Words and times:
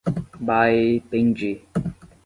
Baependi 0.47 1.51